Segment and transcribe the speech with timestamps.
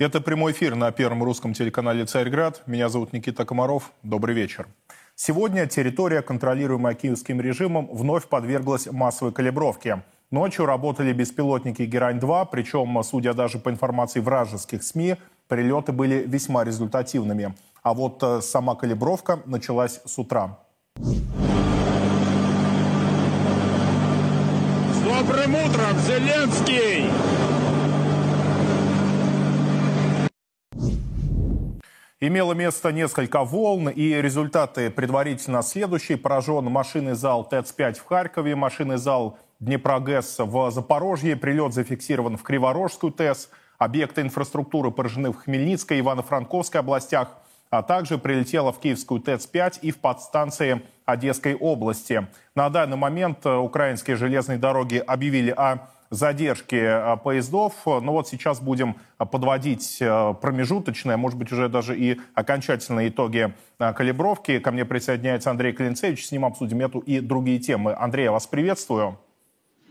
[0.00, 2.62] Это прямой эфир на первом русском телеканале «Царьград».
[2.64, 3.92] Меня зовут Никита Комаров.
[4.02, 4.66] Добрый вечер.
[5.14, 10.02] Сегодня территория, контролируемая киевским режимом, вновь подверглась массовой калибровке.
[10.30, 15.16] Ночью работали беспилотники «Герань-2», причем, судя даже по информации вражеских СМИ,
[15.48, 17.54] прилеты были весьма результативными.
[17.82, 20.60] А вот э, сама калибровка началась с утра.
[20.96, 21.20] С
[25.04, 27.49] добрым утром, Зеленский!
[32.22, 36.18] Имело место несколько волн, и результаты предварительно следующие.
[36.18, 43.10] Поражен машинный зал ТЭЦ-5 в Харькове, машинный зал Днепрогэс в Запорожье, прилет зафиксирован в Криворожскую
[43.10, 47.28] ТЭС, объекты инфраструктуры поражены в Хмельницкой, Ивано-Франковской областях,
[47.70, 52.26] а также прилетело в Киевскую ТЭЦ-5 и в подстанции Одесской области.
[52.54, 57.74] На данный момент украинские железные дороги объявили о задержки э, поездов.
[57.86, 63.54] Но вот сейчас будем э, подводить э, промежуточные, может быть, уже даже и окончательные итоги
[63.78, 64.58] калибровки.
[64.58, 66.26] Ко мне присоединяется Андрей Клинцевич.
[66.26, 67.94] С ним обсудим эту и другие темы.
[67.98, 69.18] Андрей, я вас приветствую.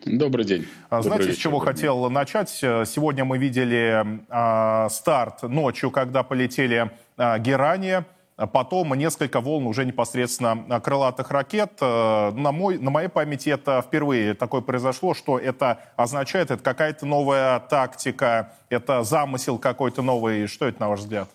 [0.06, 0.66] Добрый день.
[0.90, 2.50] Знаете, Добрый с чего хотел начать?
[2.50, 8.06] Сегодня мы видели э, старт ночью, когда полетели э, Герани.
[8.40, 11.74] А потом несколько волн уже непосредственно крылатых ракет.
[11.82, 17.06] Э, на, мой, на моей памяти это впервые такое произошло, что это означает, это какая-то
[17.06, 20.48] новая тактика, это замысел какой-то новый.
[20.48, 21.30] Что это, на ваш взгляд?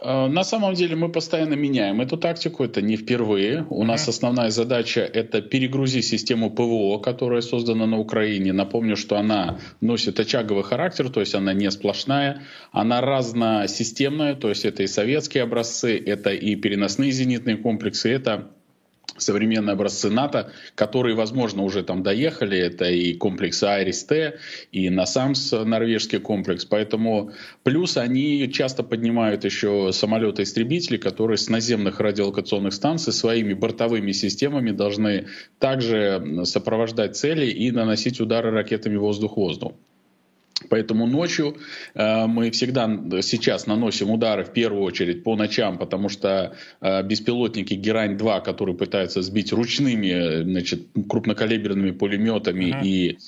[0.00, 3.66] Э, на самом деле мы постоянно меняем эту тактику, это не впервые.
[3.70, 8.52] У нас основная задача это перегрузить систему ПВО, которая создана на Украине.
[8.52, 14.64] Напомню, что она носит очаговый характер, то есть она не сплошная, она разносистемная, то есть
[14.64, 18.50] это и советские образцы, это и переносные зенитные комплексы, это
[19.16, 22.58] современные образцы НАТО, которые, возможно, уже там доехали.
[22.58, 24.38] Это и комплекс Айрис-Т,
[24.72, 26.64] и Насамс норвежский комплекс.
[26.64, 27.32] Поэтому
[27.62, 35.26] плюс они часто поднимают еще самолеты-истребители, которые с наземных радиолокационных станций своими бортовыми системами должны
[35.58, 39.72] также сопровождать цели и наносить удары ракетами воздух-воздух.
[40.68, 41.56] Поэтому ночью
[41.94, 42.86] э, мы всегда
[43.22, 49.22] сейчас наносим удары в первую очередь по ночам, потому что э, беспилотники Герань-2, которые пытаются
[49.22, 52.84] сбить ручными значит, крупнокалиберными пулеметами uh-huh.
[52.84, 53.18] и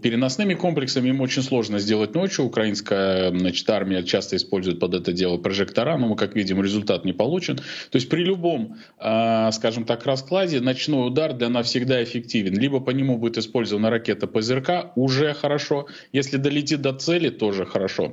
[0.00, 2.44] переносными комплексами, им очень сложно сделать ночью.
[2.44, 7.12] Украинская значит, армия часто использует под это дело прожектора, но мы, как видим, результат не
[7.12, 7.56] получен.
[7.56, 12.58] То есть при любом, э, скажем так, раскладе ночной удар для нас всегда эффективен.
[12.58, 15.86] Либо по нему будет использована ракета ПЗРК, уже хорошо.
[16.12, 18.12] Если долетит до цели тоже хорошо.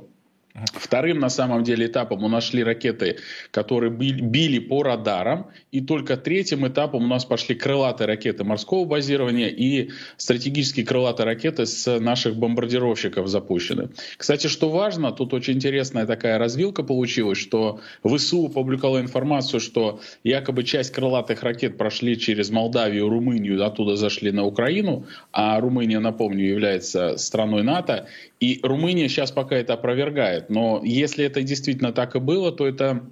[0.72, 3.18] Вторым, на самом деле, этапом мы нашли ракеты,
[3.50, 5.50] которые били по радарам.
[5.70, 11.66] И только третьим этапом у нас пошли крылатые ракеты морского базирования и стратегические крылатые ракеты
[11.66, 13.90] с наших бомбардировщиков запущены.
[14.16, 20.64] Кстати, что важно, тут очень интересная такая развилка получилась, что ВСУ опубликовала информацию, что якобы
[20.64, 27.18] часть крылатых ракет прошли через Молдавию, Румынию, оттуда зашли на Украину, а Румыния, напомню, является
[27.18, 28.06] страной НАТО.
[28.40, 30.45] И Румыния сейчас пока это опровергает.
[30.48, 33.08] Но если это действительно так и было, то это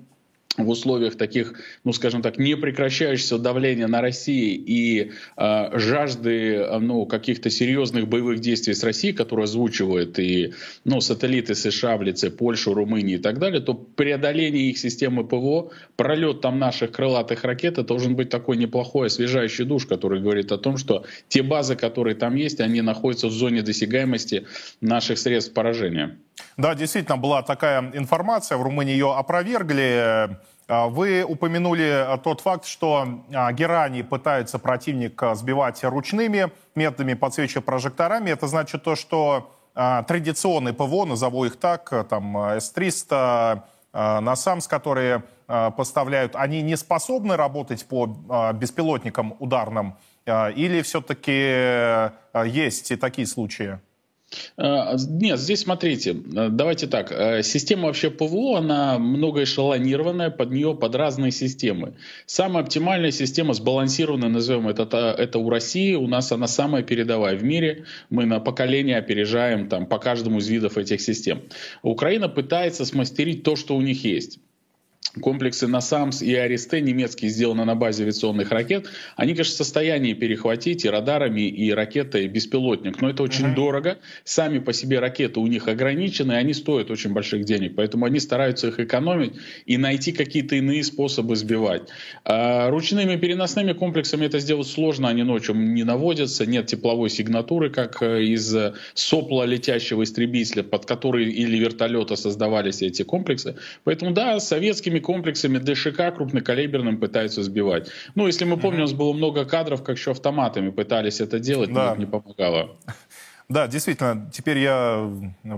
[0.56, 1.54] в условиях таких,
[1.84, 8.74] ну скажем так, непрекращающегося давления на Россию и э, жажды ну, каких-то серьезных боевых действий
[8.74, 10.54] с Россией, которые озвучивают и
[10.84, 15.70] ну, сателлиты США в лице Польши, Румынии и так далее, то преодоление их системы ПВО,
[15.96, 20.58] пролет там наших крылатых ракет, это должен быть такой неплохой освежающий душ, который говорит о
[20.58, 24.46] том, что те базы, которые там есть, они находятся в зоне досягаемости
[24.80, 26.16] наших средств поражения.
[26.56, 30.36] Да, действительно, была такая информация, в Румынии ее опровергли.
[30.66, 38.30] А, вы упомянули тот факт, что а, Герани пытается противник сбивать ручными методами, подсвечивая прожекторами.
[38.30, 43.62] Это значит то, что а, традиционные ПВО, назову их так, там С-300,
[43.92, 48.06] НАСАМС, которые поставляют, они не способны работать по
[48.52, 49.96] беспилотникам ударным?
[50.26, 52.10] Или все-таки
[52.44, 53.78] есть и такие случаи?
[54.56, 57.12] Э, нет, здесь смотрите, э, давайте так.
[57.12, 61.94] Э, система вообще ПВО, она многоэшелонированная, под нее под разные системы.
[62.26, 64.82] Самая оптимальная система сбалансированная, назовем это,
[65.18, 67.84] это у России, у нас она самая передовая в мире.
[68.10, 71.42] Мы на поколение опережаем там, по каждому из видов этих систем.
[71.82, 74.38] Украина пытается смастерить то, что у них есть.
[75.20, 80.84] Комплексы НАСАМС и Аристе, немецкие, сделаны на базе авиационных ракет, они, конечно, в состоянии перехватить
[80.84, 83.00] и радарами, и ракетой беспилотник.
[83.00, 83.54] Но это очень uh-huh.
[83.54, 83.98] дорого.
[84.24, 87.74] Сами по себе ракеты у них ограничены, и они стоят очень больших денег.
[87.76, 89.34] Поэтому они стараются их экономить
[89.66, 91.88] и найти какие-то иные способы сбивать.
[92.24, 98.02] А ручными переносными комплексами это сделать сложно, они ночью не наводятся, нет тепловой сигнатуры, как
[98.02, 98.54] э, из
[98.94, 103.56] сопла летящего истребителя, под который или вертолета создавались эти комплексы.
[103.84, 107.90] Поэтому да, советскими комплексами ДШК крупнокалиберным пытаются сбивать.
[108.14, 111.72] Ну, если мы помним, у нас было много кадров, как еще автоматами пытались это делать,
[111.72, 111.74] да.
[111.74, 112.76] но это не помогало.
[113.50, 115.06] Да, действительно, теперь я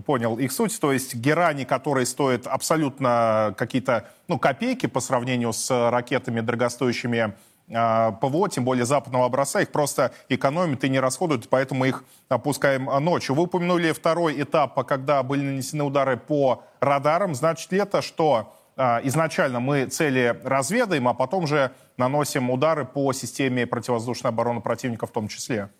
[0.05, 0.79] понял их суть.
[0.81, 7.35] То есть герани, которые стоят абсолютно какие-то ну, копейки по сравнению с ракетами дорогостоящими
[7.73, 12.85] а, ПВО, тем более западного образца, их просто экономят и не расходуют, поэтому их опускаем
[13.05, 13.35] ночью.
[13.35, 17.35] Вы упомянули второй этап, когда были нанесены удары по радарам.
[17.35, 23.13] Значит ли это, что а, изначально мы цели разведаем, а потом же наносим удары по
[23.13, 25.71] системе противовоздушной обороны противника в том числе.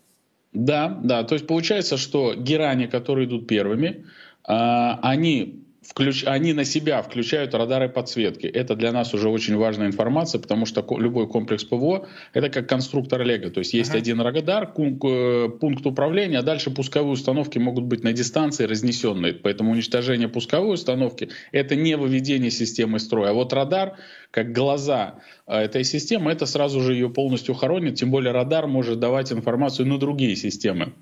[0.53, 1.23] Да, да.
[1.23, 4.05] То есть получается, что герани, которые идут первыми,
[4.43, 6.23] а, они включ...
[6.25, 8.45] они на себя включают радары подсветки.
[8.45, 13.23] Это для нас уже очень важная информация, потому что любой комплекс ПВО— это как конструктор
[13.23, 13.49] Лего.
[13.49, 13.97] То есть есть uh-huh.
[13.97, 19.33] один радар, э, пункт управления, а дальше пусковые установки могут быть на дистанции разнесенные.
[19.33, 23.29] Поэтому уничтожение пусковой установки— это не выведение системы строя.
[23.29, 23.97] А вот радар,
[24.31, 27.95] как глаза э, этой системы, это сразу же ее полностью хоронит.
[27.95, 30.93] Тем более радар может давать информацию на другие системы.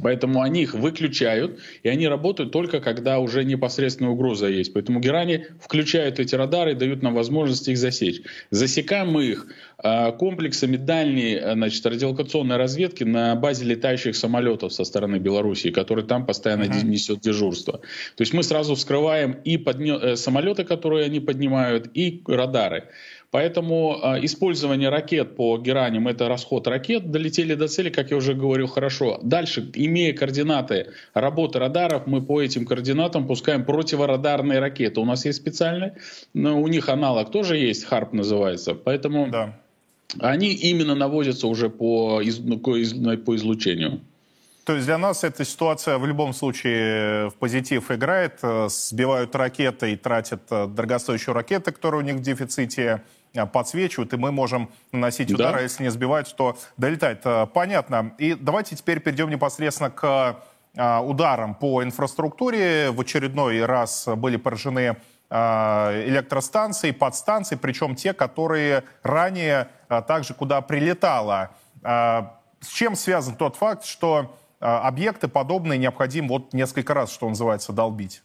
[0.00, 4.72] Поэтому они их выключают, и они работают только когда уже непосредственная угроза есть.
[4.72, 8.22] Поэтому герани включают эти радары и дают нам возможность их засечь.
[8.50, 9.46] Засекаем мы их
[9.78, 16.04] а, комплексами дальней а, значит, радиолокационной разведки на базе летающих самолетов со стороны Белоруссии, который
[16.04, 16.84] там постоянно uh-huh.
[16.84, 17.78] несет дежурство.
[17.78, 19.98] То есть мы сразу вскрываем и подня...
[20.00, 22.84] Э, самолеты, которые они поднимают, и радары.
[23.32, 27.10] Поэтому э, использование ракет по гераням– это расход ракет.
[27.10, 29.18] Долетели до цели, как я уже говорил, хорошо.
[29.22, 35.00] Дальше, имея координаты работы радаров, мы по этим координатам пускаем противорадарные ракеты.
[35.00, 35.96] У нас есть специальные,
[36.34, 38.74] но у них аналог тоже есть, ХАРП называется.
[38.74, 39.58] Поэтому да.
[40.18, 44.02] они именно наводятся уже по, из, ну, по излучению.
[44.64, 48.40] То есть для нас эта ситуация в любом случае в позитив играет.
[48.42, 53.02] Э, сбивают ракеты и тратят э, дорогостоящие ракеты, которые у них в дефиците.
[53.34, 55.60] Э, подсвечивают, и мы можем наносить да.
[55.60, 57.22] если не сбивают, то долетает.
[57.24, 58.14] Э, понятно.
[58.18, 60.36] И давайте теперь перейдем непосредственно к
[60.74, 62.90] э, ударам по инфраструктуре.
[62.90, 64.96] В очередной раз были поражены
[65.30, 69.68] электростанции, подстанции, причем те, которые ранее
[70.06, 71.52] также куда прилетало.
[71.82, 78.22] С чем связан тот факт, что объекты подобные необходимо вот несколько раз, что называется, долбить?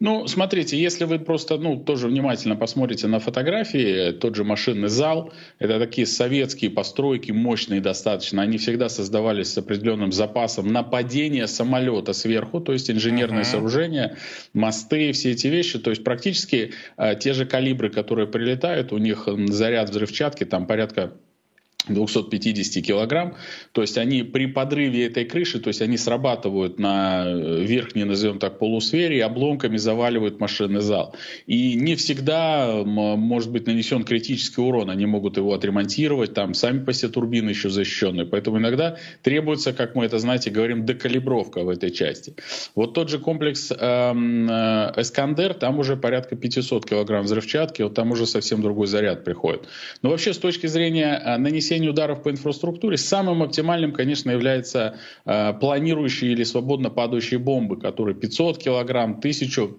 [0.00, 5.32] Ну, смотрите, если вы просто, ну, тоже внимательно посмотрите на фотографии, тот же машинный зал,
[5.58, 12.60] это такие советские постройки, мощные достаточно, они всегда создавались с определенным запасом нападения самолета сверху,
[12.60, 13.50] то есть инженерное uh-huh.
[13.50, 14.16] сооружение,
[14.52, 19.28] мосты, все эти вещи, то есть практически э, те же калибры, которые прилетают, у них
[19.48, 21.14] заряд взрывчатки там порядка
[21.88, 23.34] 250 килограмм,
[23.72, 28.38] то есть они при подрыве этой крыши, то есть они срабатывают на э, верхней, назовем
[28.38, 31.14] так, полусфере и обломками заваливают машинный зал.
[31.46, 36.92] И не всегда может быть нанесен критический урон, они могут его отремонтировать, там сами по
[36.92, 41.90] себе турбины еще защищенные, поэтому иногда требуется, как мы это, знаете, говорим, декалибровка в этой
[41.90, 42.34] части.
[42.74, 48.10] Вот тот же комплекс эм, э, Эскандер, там уже порядка 500 килограмм взрывчатки, вот там
[48.10, 49.68] уже совсем другой заряд приходит.
[50.02, 51.36] Но вообще с точки зрения э,
[51.74, 58.14] нанесения ударов по инфраструктуре самым оптимальным, конечно, является э, планирующие или свободно падающие бомбы, которые
[58.14, 59.70] 500 килограмм, 1000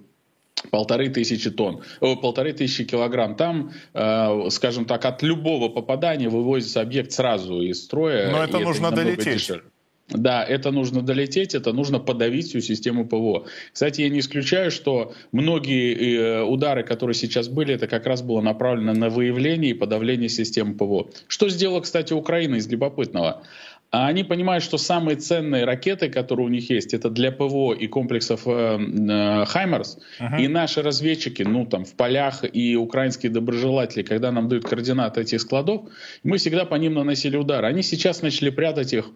[0.72, 3.36] полторы тысячи тонн, о, полторы тысячи килограмм.
[3.36, 8.32] Там, э, скажем так, от любого попадания вывозится объект сразу из строя.
[8.32, 9.36] Но это нужно это долететь.
[9.36, 9.64] Дешевле.
[10.10, 13.48] Да, это нужно долететь, это нужно подавить всю систему ПВО.
[13.74, 18.40] Кстати, я не исключаю, что многие э, удары, которые сейчас были, это как раз было
[18.42, 21.10] направлено на выявление и подавление системы ПВО.
[21.28, 23.44] Что сделала, кстати, Украина из любопытного?
[23.92, 27.88] А они понимают, что самые ценные ракеты, которые у них есть, это для ПВО и
[27.88, 29.98] комплексов э, э, Хаймерс.
[30.20, 30.42] Uh-huh.
[30.42, 35.42] И наши разведчики, ну там в полях и украинские доброжелатели, когда нам дают координаты этих
[35.42, 35.90] складов,
[36.24, 37.64] мы всегда по ним наносили удар.
[37.64, 39.12] Они сейчас начали прятать их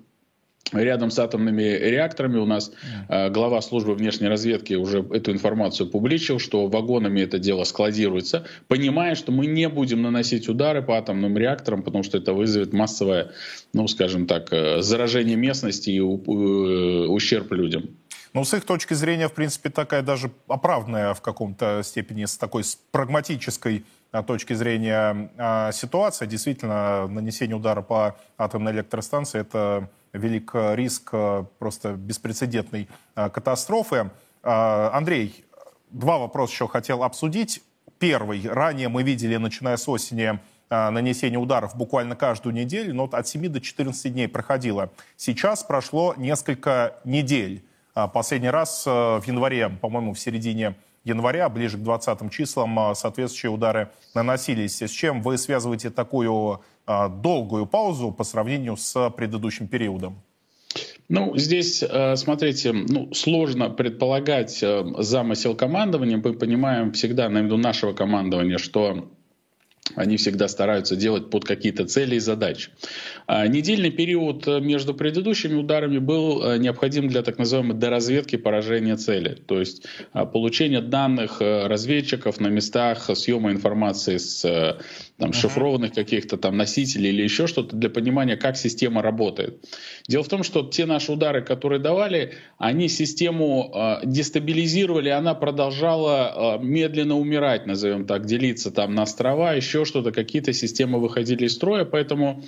[0.72, 2.72] Рядом с атомными реакторами у нас
[3.08, 9.16] э, глава службы внешней разведки уже эту информацию публичил, что вагонами это дело складируется, понимая,
[9.16, 13.32] что мы не будем наносить удары по атомным реакторам, потому что это вызовет массовое,
[13.74, 17.90] ну, скажем так, э, заражение местности и э, ущерб людям.
[18.34, 22.64] Ну, с их точки зрения, в принципе, такая даже оправданная в каком-то степени, с такой
[22.92, 26.28] прагматической точки зрения а, ситуация.
[26.28, 34.12] Действительно, нанесение удара по атомной электростанции– это велик риск а, просто беспрецедентной катастрофы.
[34.42, 35.46] Андрей,
[35.90, 37.62] два вопроса еще хотел обсудить.
[38.00, 38.48] Первый.
[38.48, 40.40] Ранее мы видели, начиная с осени,
[40.70, 44.92] нанесение ударов буквально каждую неделю, но от 7 до 14 дней проходило.
[45.18, 47.66] Сейчас прошло несколько недель.
[48.14, 53.90] Последний раз в январе, по-моему, в середине января, ближе к 20 числам, а, соответствующие удары
[54.14, 54.82] наносились.
[54.82, 60.22] С чем вы связываете такую а, долгую паузу по сравнению с предыдущим периодом?
[61.10, 66.18] Ну, здесь, э, смотрите, ну, сложно предполагать э, замысел командования.
[66.24, 69.10] Мы понимаем всегда, на виду нашего командования, что
[69.96, 72.70] они всегда стараются делать под какие-то цели и задачи.
[73.28, 78.98] А, недельный период э, между предыдущими ударами был э, необходим для так называемой доразведки поражения
[78.98, 84.80] цели, то есть а, получения данных э, разведчиков на местах, съема информации с
[85.20, 89.64] там, шифрованных каких-то там носителей или еще что-то для понимания, как система работает.
[90.08, 96.58] Дело в том, что те наши удары, которые давали, они систему э, дестабилизировали, она продолжала
[96.60, 101.54] э, медленно умирать, назовем так, делиться там на острова, еще что-то, какие-то системы выходили из
[101.54, 102.44] строя, поэтому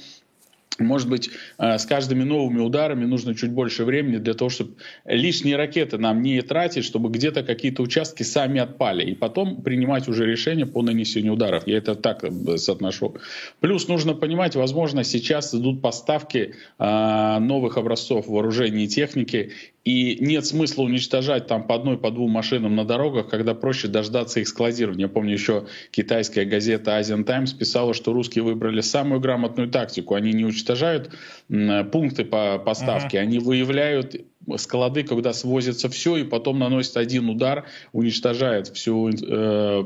[0.79, 4.75] может быть, э, с каждыми новыми ударами нужно чуть больше времени для того, чтобы
[5.05, 10.25] лишние ракеты нам не тратить, чтобы где-то какие-то участки сами отпали, и потом принимать уже
[10.25, 11.67] решение по нанесению ударов.
[11.67, 13.17] Я это так э, соотношу.
[13.59, 19.51] Плюс нужно понимать, возможно, сейчас идут поставки э, новых образцов вооружений и техники,
[19.83, 24.39] и нет смысла уничтожать там по одной, по двум машинам на дорогах, когда проще дождаться
[24.39, 25.07] их складирования.
[25.07, 30.13] Я помню, еще китайская газета Asian Times писала, что русские выбрали самую грамотную тактику.
[30.13, 31.11] Они не уничтожают
[31.47, 33.21] пункты по поставке, uh-huh.
[33.21, 34.15] они выявляют
[34.57, 39.83] склады, когда свозится все, и потом наносят один удар, уничтожает всю э,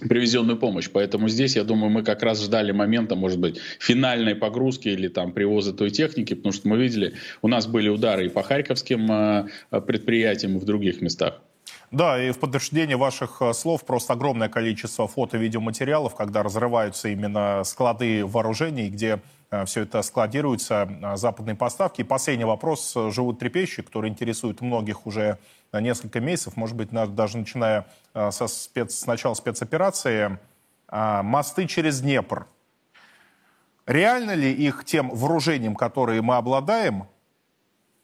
[0.00, 0.88] привезенную помощь.
[0.90, 5.32] Поэтому здесь, я думаю, мы как раз ждали момента, может быть, финальной погрузки или там
[5.32, 9.80] привоза той техники, потому что мы видели, у нас были удары и по харьковским э,
[9.86, 11.40] предприятиям, и в других местах.
[11.90, 18.24] Да, и в подтверждение ваших э, слов просто огромное количество фото-видеоматериалов, когда разрываются именно склады
[18.24, 19.20] вооружений, где
[19.50, 22.00] э, все это складируется, западные поставки.
[22.00, 25.38] И последний вопрос, живут трепещущий, который интересует многих уже
[25.80, 30.38] несколько месяцев, может быть, даже начиная э, со спец, с начала спецоперации,
[30.88, 32.46] а, мосты через Днепр.
[33.86, 37.08] Реально ли их тем вооружением, которое мы обладаем,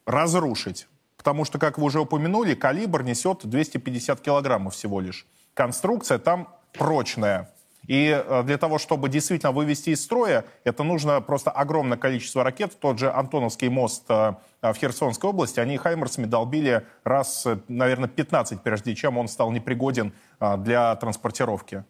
[0.07, 0.89] разрушить?
[1.19, 5.27] Потому что, как вы уже упомянули, калибр несет 250 килограммов всего лишь.
[5.53, 7.51] Конструкция там прочная.
[7.89, 12.79] И э, для того, чтобы действительно вывести из строя, это нужно просто огромное количество ракет.
[12.79, 18.63] Тот же Антоновский мост э, в Херсонской области, они хаймерсами долбили раз, э, наверное, 15,
[18.63, 20.13] прежде чем он стал непригоден
[20.59, 21.85] для транспортировки.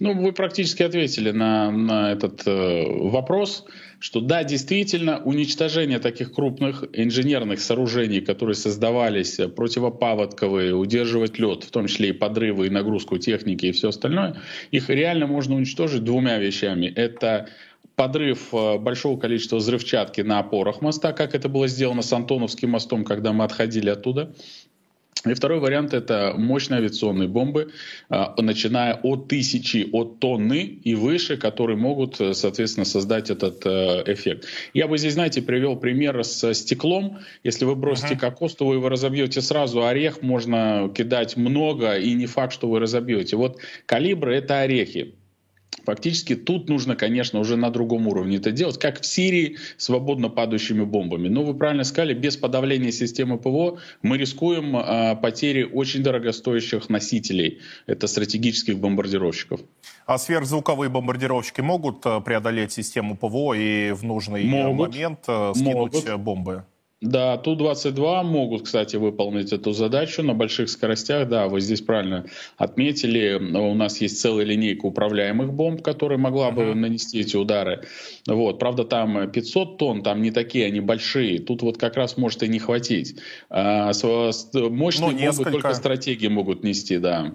[0.00, 3.64] Ну, вы практически ответили на, на этот э, вопрос,
[4.00, 11.70] что да, действительно, уничтожение таких крупных инженерных сооружений, которые создавались э, противопаводковые, удерживать лед, в
[11.70, 14.36] том числе и подрывы, и нагрузку техники и все остальное,
[14.70, 16.86] их реально можно уничтожить двумя вещами.
[16.86, 17.48] Это
[17.96, 23.04] подрыв э, большого количества взрывчатки на опорах моста, как это было сделано с Антоновским мостом,
[23.04, 24.32] когда мы отходили оттуда.
[25.26, 27.72] И второй вариант это мощные авиационные бомбы,
[28.08, 34.04] а, начиная от тысячи, от тонны и выше, которые могут, э, соответственно, создать этот э,
[34.06, 34.46] эффект.
[34.74, 37.18] Я бы здесь, знаете, привел пример с стеклом.
[37.42, 38.18] Если вы бросите uh-huh.
[38.20, 39.84] кокос, то вы его разобьете сразу.
[39.84, 43.36] Орех можно кидать много, и не факт, что вы разобьете.
[43.36, 45.14] Вот калибры— это орехи.
[45.84, 50.84] Фактически тут нужно, конечно, уже на другом уровне это делать, как в Сирии свободно падающими
[50.84, 51.28] бомбами.
[51.28, 57.60] Но вы правильно сказали, без подавления системы ПВО мы рискуем э, потери очень дорогостоящих носителей.
[57.86, 59.60] Это стратегических бомбардировщиков.
[60.06, 65.94] А сверхзвуковые бомбардировщики могут э, преодолеть систему ПВО и в нужный могут, момент э, скинуть
[66.04, 66.20] могут.
[66.20, 66.64] бомбы?
[67.00, 71.28] Да, Ту-22 могут, кстати, выполнить эту задачу на больших скоростях.
[71.28, 72.26] Да, вы здесь правильно
[72.56, 73.34] отметили.
[73.34, 76.74] У нас есть целая линейка управляемых бомб, которая могла бы uh-huh.
[76.74, 77.86] нанести эти удары.
[78.26, 78.58] Вот.
[78.58, 81.38] Правда, там 500 тонн, там не такие, они большие.
[81.38, 83.14] Тут вот как раз может и не хватить.
[83.48, 85.44] А, мощные ну, несколько...
[85.44, 87.32] бомбы только стратегии могут нести, да.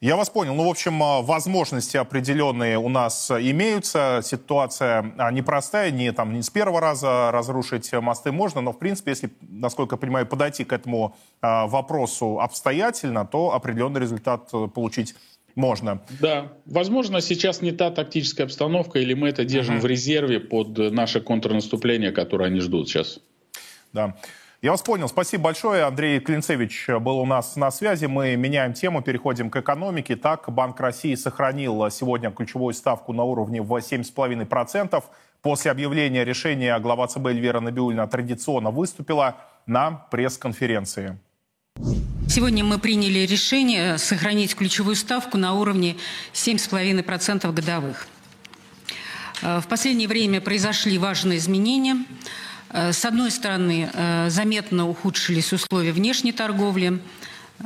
[0.00, 0.54] Я вас понял.
[0.54, 4.20] Ну, в общем, а, возможности определенные у нас имеются.
[4.22, 9.12] Ситуация а, непростая, не, там, не с первого раза разрушить мосты можно, но, в принципе,
[9.12, 15.14] если, насколько я понимаю, подойти к этому а, вопросу обстоятельно, то определенный результат э, получить
[15.54, 16.00] можно.
[16.20, 19.80] Да, возможно, сейчас не та тактическая обстановка, или мы это держим uh-huh.
[19.80, 23.20] в резерве под наше контрнаступление, которое они ждут сейчас.
[23.92, 24.16] Да.
[24.64, 25.10] Я вас понял.
[25.10, 25.82] Спасибо большое.
[25.82, 28.06] Андрей Клинцевич был у нас на связи.
[28.06, 30.16] Мы меняем тему, переходим к экономике.
[30.16, 35.04] Так, Банк России сохранил сегодня ключевую ставку на уровне в 7,5%.
[35.42, 41.18] После объявления решения глава ЦБ Эльвира Набиульна традиционно выступила на пресс-конференции.
[42.26, 45.96] Сегодня мы приняли решение сохранить ключевую ставку на уровне
[46.32, 48.08] 7,5% годовых.
[49.42, 52.06] Э, в последнее время произошли важные изменения.
[52.70, 57.00] Э, с одной стороны, э, заметно ухудшились условия внешней торговли,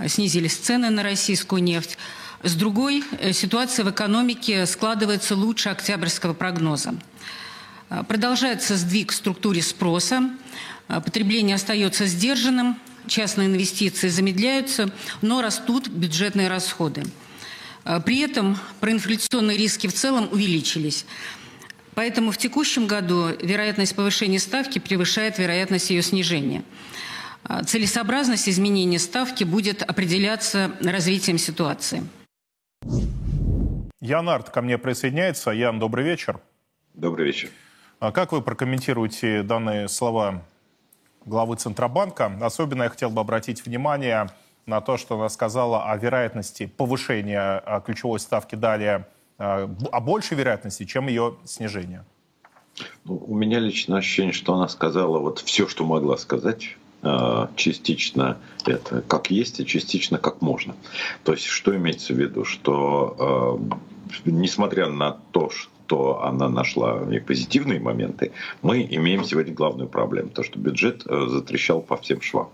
[0.06, 1.96] снизились цены на российскую нефть.
[2.42, 3.02] С другой,
[3.32, 6.94] ситуация в экономике складывается лучше октябрьского прогноза.
[8.06, 10.30] Продолжается сдвиг в структуре спроса,
[10.86, 14.90] потребление остается сдержанным, частные инвестиции замедляются,
[15.22, 17.02] но растут бюджетные расходы.
[18.04, 21.06] При этом проинфляционные риски в целом увеличились.
[21.98, 26.62] Поэтому в текущем году вероятность повышения ставки превышает вероятность ее снижения.
[27.42, 32.04] А, целесообразность изменения ставки будет определяться развитием ситуации.
[34.00, 35.50] Ян Арт ко мне присоединяется.
[35.50, 36.38] Ян, добрый вечер.
[36.94, 37.48] Добрый вечер.
[37.98, 40.44] А как вы прокомментируете данные слова
[41.24, 42.30] главы Центробанка?
[42.40, 44.28] Особенно я хотел бы обратить внимание
[44.66, 49.04] на то, что она сказала о вероятности повышения а, ключевой ставки далее
[49.38, 52.04] о а большей вероятности, чем ее снижение?
[53.04, 58.38] Ну, у меня лично ощущение, что она сказала вот все, что могла сказать а, частично
[58.66, 60.74] это как есть, и частично как можно.
[61.24, 62.44] То есть, что имеется в виду?
[62.44, 63.60] Что
[64.24, 69.88] э, несмотря на то, что то она нашла и позитивные моменты, мы имеем сегодня главную
[69.88, 72.50] проблему, то что бюджет э, затрещал по всем швам.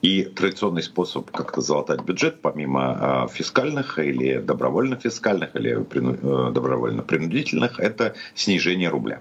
[0.00, 8.14] И традиционный способ как-то залатать бюджет, помимо э, фискальных или добровольно-фискальных, или э, добровольно-принудительных, это
[8.34, 9.20] снижение рубля.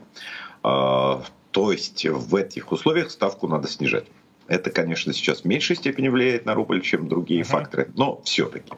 [0.62, 4.06] То есть в этих условиях ставку надо снижать.
[4.48, 7.46] Это, конечно, сейчас в меньшей степени влияет на рубль, чем другие uh-huh.
[7.46, 8.72] факторы, но все-таки.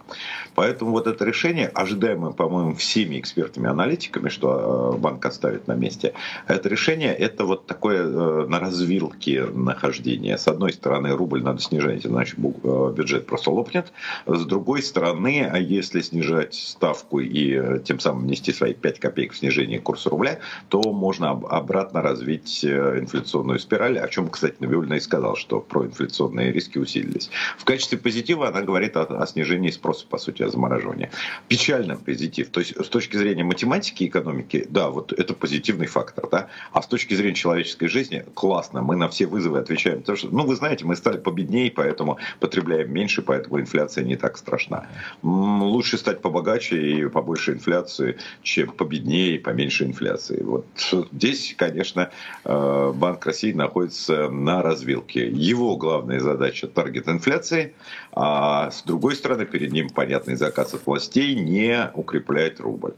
[0.55, 6.13] Поэтому вот это решение, ожидаемое, по-моему, всеми экспертами-аналитиками, что э, банк оставит на месте,
[6.47, 10.37] это решение, это вот такое э, на развилке нахождение.
[10.37, 13.91] С одной стороны, рубль надо снижать, иначе э, бюджет просто лопнет.
[14.25, 19.37] С другой стороны, а если снижать ставку и тем самым внести свои 5 копеек в
[19.37, 25.35] снижение курса рубля, то можно обратно развить инфляционную спираль, о чем, кстати, Набиульна и сказал,
[25.35, 27.29] что проинфляционные риски усилились.
[27.57, 31.11] В качестве позитива она говорит о, о снижении спроса, по сути, о замораживании.
[31.47, 32.49] Печальный позитив.
[32.49, 36.27] То есть с точки зрения математики и экономики, да, вот это позитивный фактор.
[36.31, 36.47] Да?
[36.71, 39.99] А с точки зрения человеческой жизни, классно, мы на все вызовы отвечаем.
[39.99, 44.37] Потому что, ну, вы знаете, мы стали победнее, поэтому потребляем меньше, поэтому инфляция не так
[44.37, 44.87] страшна.
[45.21, 50.41] Лучше стать побогаче и побольше инфляции, чем победнее и поменьше инфляции.
[50.41, 50.65] Вот
[51.11, 52.09] здесь, конечно,
[52.45, 57.73] э, Банк России находится на развилке его главная задача– таргет инфляции,
[58.11, 62.93] а с другой стороны перед ним понятный заказ от властей не укреплять рубль.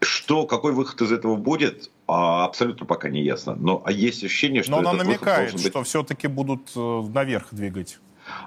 [0.00, 3.54] Что, какой выход из этого будет, а, абсолютно пока не ясно.
[3.54, 5.66] Но а есть ощущение, что Но она намекает, быть...
[5.66, 7.98] что все-таки будут э, наверх двигать.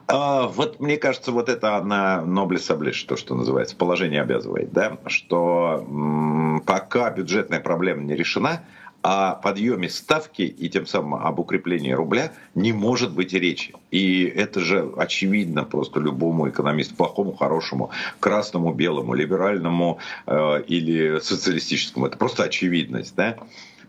[0.08, 4.98] А, вот мне кажется, вот это на Ноблес облиш, то, что называется, положение обязывает, да,
[5.08, 8.63] что м- пока бюджетная проблема не решена,
[9.04, 13.76] о подъеме ставки и тем самым об укреплении рубля не может быть и речи.
[13.92, 22.06] И это же очевидно просто любому экономисту, плохому, хорошему, красному, белому, либеральному э, или социалистическому.
[22.06, 23.13] Это просто очевидность.
[23.16, 23.38] Да?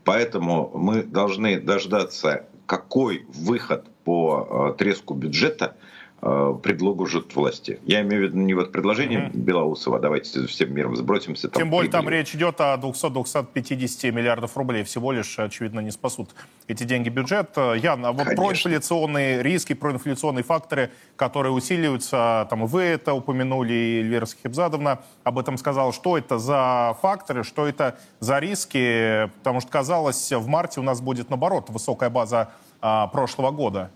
[0.03, 5.77] Поэтому мы должны дождаться, какой выход по э, треску бюджета–
[6.27, 7.79] Э, предлогу ждут власти.
[7.85, 9.39] Я имею в виду не вот предложение угу.
[9.39, 11.51] Белоусова, давайте всем миром сбросимся.
[11.51, 12.07] Там Тем более прибыли.
[12.07, 14.85] там речь идет о 200-250 миллиардов рублей.
[14.85, 16.31] Всего лишь, очевидно, не спасут
[16.67, 17.55] эти деньги бюджет.
[17.59, 18.43] Ян, а вот Конечно.
[18.43, 25.39] проинфляционные риски, проинфляционные факторы, которые усиливаются, там и вы это упомянули, и Эльвира Сахибзадовна об
[25.39, 25.93] этом сказала.
[25.93, 29.29] Что это за факторы, что это за риски?
[29.41, 33.91] Потому что казалось, в марте у нас будет, наоборот, высокая база а, прошлого года.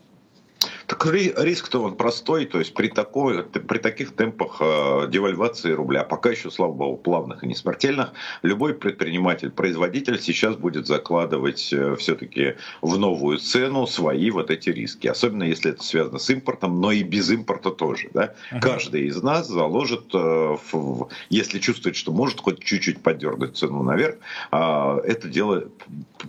[0.88, 6.31] Так риск-то он простой, то есть при, такой, при таких темпах э, девальвации рубля, пока
[6.31, 12.55] еще, слава богу, плавных и не смертельных, любой предприниматель, производитель сейчас будет закладывать э, все-таки
[12.81, 15.09] в новую цену свои вот эти риски.
[15.09, 18.09] Особенно если это связано с импортом, но и без импорта тоже.
[18.14, 18.33] Да?
[18.51, 18.61] Uh-huh.
[18.62, 20.57] Каждый из нас заложит, э,
[21.29, 24.16] если чувствует, что может хоть чуть-чуть поддергать цену наверх,
[24.53, 25.64] э, это дело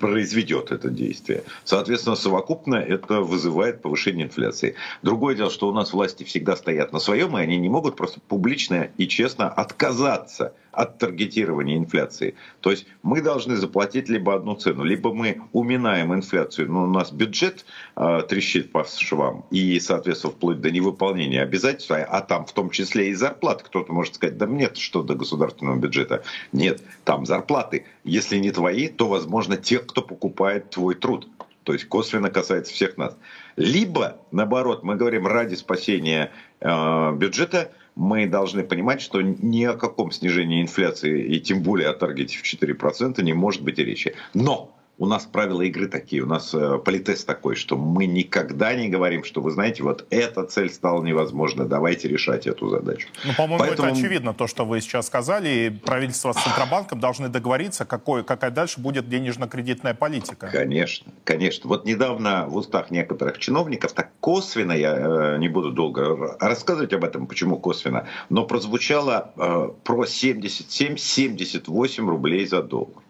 [0.02, 1.46] произведет это действие.
[1.64, 4.76] Соответственно, совокупно это вызывает повышение инфляции инфляции.
[5.02, 8.20] Другое дело, что у нас власти всегда стоят на своем, и они не могут просто
[8.20, 12.36] публично и честно отказаться от таргетирования инфляции.
[12.62, 17.12] То есть мы должны заплатить либо одну цену, либо мы уминаем инфляцию, но у нас
[17.12, 22.70] бюджет э, трещит по швам, и, соответственно, вплоть до невыполнения обязательств, а там в том
[22.70, 23.64] числе и зарплат.
[23.64, 26.24] Кто-то может сказать, да нет, что до государственного бюджета.
[26.52, 27.86] Нет, там зарплаты.
[28.04, 31.28] Если не твои, то, возможно, тех, кто покупает твой труд.
[31.64, 33.16] То есть косвенно касается всех нас.
[33.60, 40.12] Либо, наоборот, мы говорим ради спасения э, бюджета, мы должны понимать, что ни о каком
[40.12, 44.16] снижении инфляции и тем более о таргете в 4% не может быть и речи.
[44.34, 48.90] Но у нас правила игры такие, у нас э, политест такой, что мы никогда не
[48.90, 53.08] говорим, что вы знаете, вот эта цель стала невозможна, давайте решать эту задачу.
[53.24, 53.88] Ну, по-моему, Поэтому...
[53.88, 58.52] это очевидно, то, что вы сейчас сказали, и правительство с Центробанком должны договориться, какой, какая
[58.52, 60.50] дальше будет денежно-кредитная политика.
[60.52, 61.70] Конечно, конечно.
[61.70, 67.06] Вот недавно в устах некоторых чиновников, так косвенно, я э, не буду долго рассказывать об
[67.06, 73.02] этом, почему косвенно, но прозвучало э, про 77-78 рублей за доллар.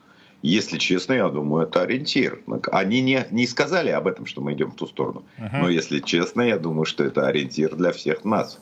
[0.41, 2.39] Если честно, я думаю, это ориентир.
[2.71, 5.23] Они не, не сказали об этом, что мы идем в ту сторону.
[5.37, 5.57] Угу.
[5.61, 8.59] Но если честно, я думаю, что это ориентир для всех нас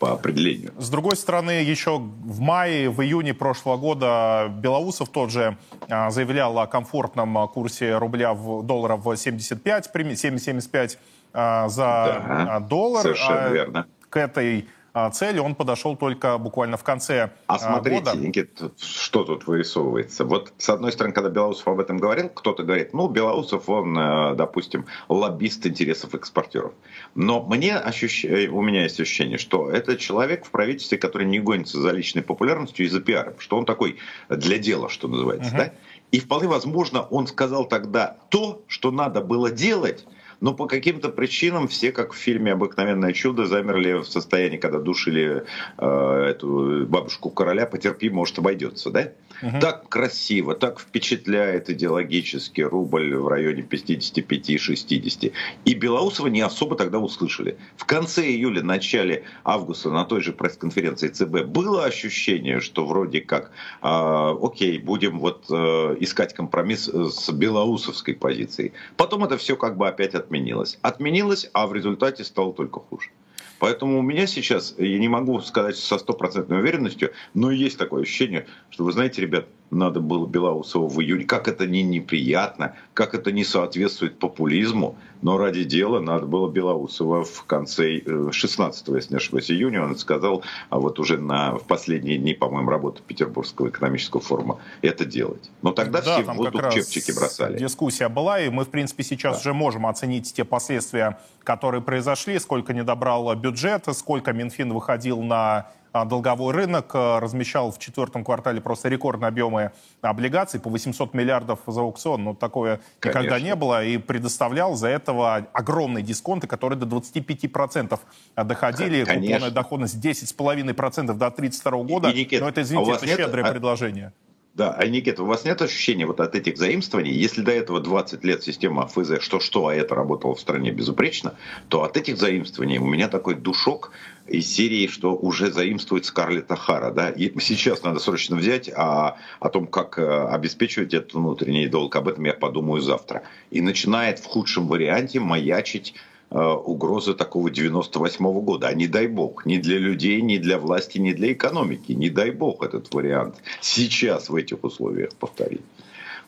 [0.00, 0.72] по определению.
[0.76, 5.56] С другой стороны, еще в мае, в июне прошлого года Белоусов тот же
[5.88, 10.98] а, заявлял о комфортном курсе рубля в доллара в 75, 7,75
[11.32, 13.02] а, за да, доллар.
[13.02, 13.86] Совершенно а верно.
[14.10, 14.64] К этой а,
[15.12, 18.16] цели он подошел только буквально в конце а, а смотрите, года.
[18.16, 20.24] Никит, что тут вырисовывается?
[20.24, 24.34] Вот с одной стороны, когда Белоусов об этом говорил, кто-то говорит, ну, Белоусов, он, э,
[24.36, 26.74] допустим, лоббист интересов экспортеров.
[27.16, 28.24] Но мне ощущ...
[28.24, 32.22] Э, у меня есть ощущение, что это человек в правительстве, который не гонится за личной
[32.22, 35.56] популярностью и за пиаром, что он такой для дела, что называется, угу.
[35.56, 35.72] да?
[36.12, 40.06] И вполне возможно, он сказал тогда то, что надо было делать,
[40.44, 45.44] но по каким-то причинам все, как в фильме «Обыкновенное чудо», замерли в состоянии, когда душили
[45.78, 49.08] э, эту бабушку короля, потерпи, может, обойдется, да?
[49.42, 49.60] Угу.
[49.60, 55.32] Так красиво, так впечатляет идеологически рубль в районе 55-60.
[55.64, 57.56] И Белоусова не особо тогда услышали.
[57.76, 63.50] В конце июля, начале августа на той же пресс-конференции ЦБ было ощущение, что вроде как,
[63.82, 68.72] э, окей, будем вот э, искать компромисс с белоусовской позицией.
[68.96, 70.78] Потом это все как бы опять отменилось.
[70.82, 73.10] Отменилось, а в результате стало только хуже.
[73.58, 78.46] Поэтому у меня сейчас, я не могу сказать со стопроцентной уверенностью, но есть такое ощущение,
[78.70, 81.24] что вы знаете, ребят, надо было Белоусова в июне.
[81.24, 87.24] Как это не неприятно, как это не соответствует популизму, но ради дела надо было Белоусова
[87.24, 91.64] в конце 16 э, если не ошибаюсь, июня, он сказал, а вот уже на, в
[91.64, 95.50] последние дни, по-моему, работы Петербургского экономического форума, это делать.
[95.62, 97.58] Но тогда да, все в воздух чепчики бросали.
[97.58, 99.40] Дискуссия была, и мы, в принципе, сейчас да.
[99.40, 105.68] уже можем оценить те последствия, которые произошли, сколько не добрал бюджета, сколько Минфин выходил на
[106.04, 109.70] долговой рынок э, размещал в четвертом квартале просто рекордные объемы
[110.02, 112.24] облигаций по 800 миллиардов за аукцион.
[112.24, 113.20] Ну, такое Конечно.
[113.20, 113.84] никогда не было.
[113.84, 118.00] И предоставлял за этого огромные дисконты, которые до 25%
[118.36, 119.04] доходили.
[119.04, 119.34] Конечно.
[119.34, 122.10] Купонная доходность 10,5% до 32 года.
[122.10, 123.16] И, Никит, Но это, извините, а это нет...
[123.16, 123.52] щедрое а...
[123.52, 124.12] предложение.
[124.54, 128.22] Да, а Никита, у вас нет ощущения вот от этих заимствований, если до этого 20
[128.22, 131.34] лет система АФЗ что-что, а это работало в стране безупречно,
[131.68, 133.90] то от этих заимствований у меня такой душок
[134.28, 139.48] из серии, что уже заимствует Скарлетт Ахара, да, и сейчас надо срочно взять, а о
[139.48, 143.24] том, как э, обеспечивать этот внутренний долг, об этом я подумаю завтра.
[143.50, 145.94] И начинает в худшем варианте маячить
[146.30, 148.68] угрозы такого 98 -го года.
[148.68, 151.92] А не дай бог, ни для людей, ни для власти, ни для экономики.
[151.92, 155.62] Не дай бог этот вариант сейчас в этих условиях повторить.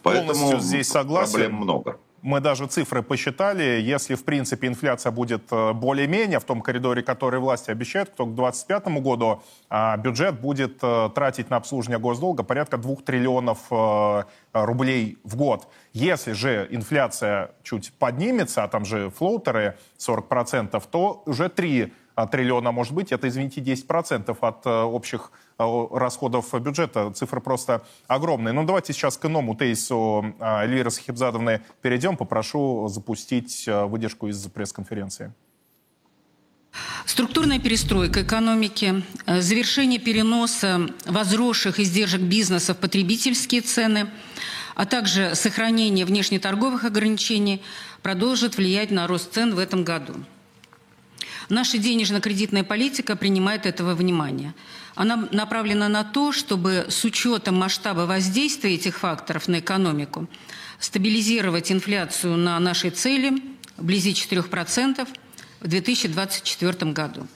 [0.02, 1.32] Поэтому Полностью здесь согласен.
[1.32, 6.60] Проблем много мы даже цифры посчитали, если, в принципе, инфляция будет э, более-менее в том
[6.60, 12.00] коридоре, который власти обещают, то к 2025 году а, бюджет будет э, тратить на обслуживание
[12.00, 15.68] госдолга порядка 2 триллионов э, рублей в год.
[15.92, 21.92] Если же инфляция чуть поднимется, а там же флоутеры 40%, то уже 3
[22.32, 23.12] триллиона может быть.
[23.12, 27.10] Это, извините, 10% от общих расходов бюджета.
[27.12, 28.52] Цифры просто огромные.
[28.52, 32.16] Но ну, давайте сейчас к иному тейсу а, Эльвиры Сахибзадовны перейдем.
[32.16, 35.32] Попрошу запустить а, выдержку из пресс-конференции.
[37.06, 44.08] Структурная перестройка экономики, э, завершение переноса возросших издержек бизнеса в потребительские цены,
[44.74, 47.62] а также сохранение внешнеторговых ограничений
[48.02, 50.14] продолжит влиять на рост цен в этом году.
[51.48, 54.54] Наша денежно-кредитная политика принимает этого внимания–
[54.96, 60.26] она направлена на то, чтобы с учетом масштаба воздействия этих факторов на экономику
[60.80, 63.42] стабилизировать инфляцию на нашей цели
[63.76, 65.08] вблизи 4% в
[65.60, 67.26] в 2024 году.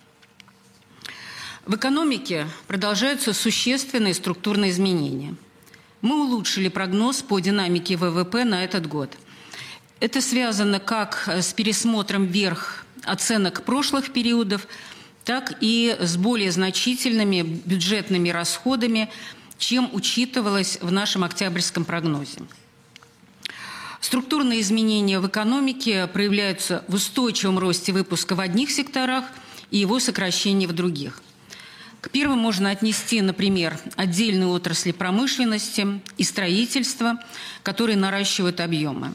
[1.67, 5.35] В экономике продолжаются существенные структурные изменения.
[6.01, 9.17] Мы улучшили прогноз по динамике ВВП на этот год.
[10.01, 14.67] Это связано как с пересмотром вверх оценок прошлых периодов,
[15.25, 19.11] так и с более значительными бюджетными расходами,
[19.59, 22.41] чем учитывалось в нашем октябрьском прогнозе.
[24.01, 29.25] Структурные изменения в экономике проявляются в устойчивом росте выпуска в одних секторах
[29.71, 31.23] и его сокращении в других.
[32.01, 37.19] К первым можно отнести, например, отдельные отрасли промышленности и строительства,
[37.63, 39.13] которые наращивают объемы.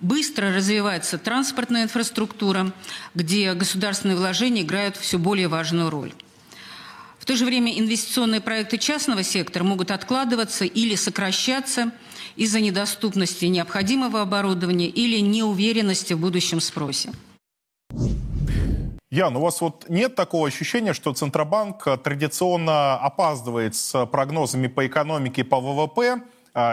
[0.00, 2.72] Быстро развивается транспортная инфраструктура,
[3.14, 6.14] где государственные вложения играют все более важную роль.
[7.18, 11.92] В то же время инвестиционные проекты частного сектора могут откладываться или сокращаться
[12.34, 17.12] из-за недоступности необходимого оборудования или неуверенности в будущем спросе.
[19.10, 25.44] Ян, у вас вот нет такого ощущения, что Центробанк традиционно опаздывает с прогнозами по экономике
[25.44, 26.22] по ВВП,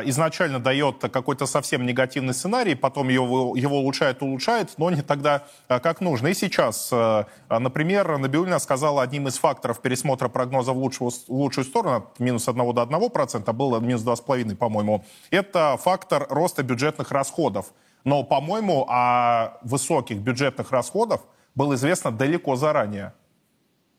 [0.05, 5.79] изначально дает какой-то совсем негативный сценарий, потом его, его улучшает, улучшает, но не тогда, а,
[5.79, 6.27] как нужно.
[6.27, 11.65] И сейчас, а, например, Набиулина сказала, одним из факторов пересмотра прогноза в лучшую, в лучшую
[11.65, 17.11] сторону, от минус 1 до 1%, а было минус 2,5, по-моему, это фактор роста бюджетных
[17.11, 17.67] расходов.
[18.03, 21.21] Но, по-моему, о высоких бюджетных расходах
[21.55, 23.13] было известно далеко заранее.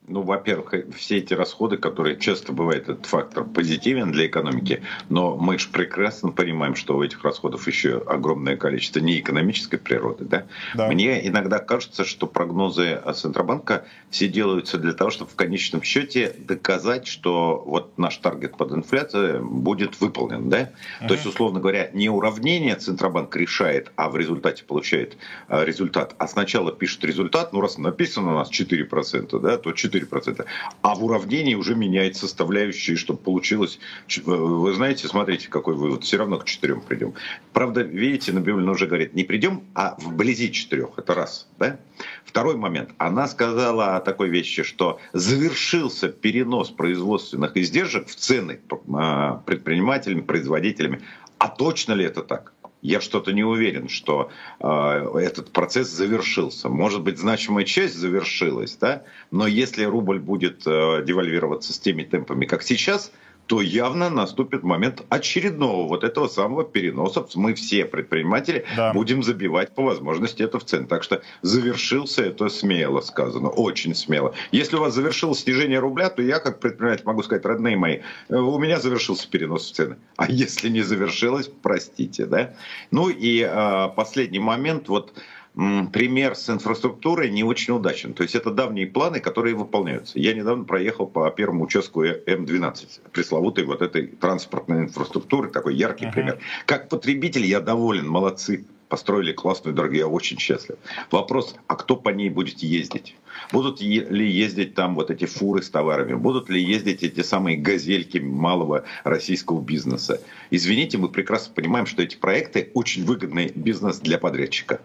[0.08, 5.58] Ну, во-первых, все эти расходы, которые часто бывает этот фактор позитивен для экономики, но мы
[5.58, 10.24] же прекрасно понимаем, что у этих расходов еще огромное количество неэкономической природы.
[10.24, 10.46] Да?
[10.74, 10.88] Да.
[10.88, 17.06] Мне иногда кажется, что прогнозы Центробанка все делаются для того, чтобы в конечном счете доказать,
[17.06, 20.48] что вот наш таргет под инфляцию будет выполнен.
[20.48, 20.70] Да?
[21.00, 25.16] uh То есть, условно говоря, не уравнение Центробанк решает, а в результате получает
[25.48, 29.97] э, результат, а сначала пишет результат, ну раз написано у нас 4%, да, то 4
[29.98, 30.44] 4%.
[30.82, 33.78] А в уравнении уже меняет составляющие, чтобы получилось...
[34.24, 36.04] Вы знаете, смотрите, какой вывод.
[36.04, 37.14] Все равно к 4 придем.
[37.52, 40.88] Правда, видите, Набиулина уже говорит, не придем, а вблизи 4.
[40.96, 41.48] Это раз.
[41.58, 41.78] Да?
[42.24, 42.90] Второй момент.
[42.98, 48.60] Она сказала о такой вещи, что завершился перенос производственных издержек в цены
[48.94, 51.00] а, предпринимателями, производителями.
[51.38, 52.52] А точно ли это так?
[52.82, 56.68] Я что-то не уверен, что э, этот процесс завершился.
[56.68, 59.02] Может быть, значимая часть завершилась, да?
[59.30, 63.12] но если рубль будет э, девальвироваться с теми темпами, как сейчас,
[63.48, 67.26] то явно наступит момент очередного вот этого самого переноса.
[67.34, 68.92] Мы все предприниматели да.
[68.92, 70.86] будем забивать по возможности это в цену.
[70.86, 74.34] Так что завершился это смело сказано, очень смело.
[74.52, 78.36] Если у вас завершилось снижение рубля, то я как предприниматель могу сказать, родные мои, э,
[78.36, 79.96] у меня завершился перенос в цены.
[80.16, 82.54] А если не завершилось, простите, да?
[82.90, 85.14] Ну и э, последний момент, вот
[85.54, 88.14] пример с инфраструктурой не очень удачен.
[88.14, 90.18] То есть это давние планы, которые выполняются.
[90.18, 96.12] Я недавно проехал по первому участку М12, пресловутой вот этой транспортной инфраструктуры, такой яркий uh-huh.
[96.12, 96.38] пример.
[96.66, 100.76] Как потребитель я доволен, молодцы построили классную дорогу, я очень счастлив.
[101.10, 103.16] Вопрос, а кто по ней будет ездить?
[103.52, 106.14] Будут ли ездить там вот эти фуры с товарами?
[106.14, 110.20] Будут ли ездить эти самые газельки малого российского бизнеса?
[110.50, 114.80] Извините, мы прекрасно понимаем, что эти проекты очень выгодный бизнес для подрядчика.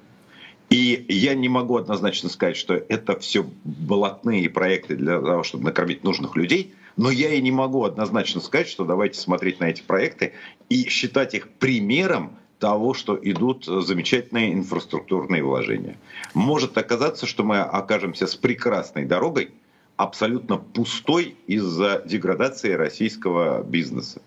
[0.74, 6.04] И я не могу однозначно сказать, что это все блатные проекты для того, чтобы накормить
[6.04, 10.34] нужных людей, но я и не могу однозначно сказать, что давайте смотреть на эти проекты
[10.70, 15.96] и считать их примером того, что идут замечательные инфраструктурные вложения.
[16.34, 19.52] Может оказаться, что мы окажемся с прекрасной дорогой,
[19.96, 24.24] абсолютно пустой из-за деградации российского бизнеса.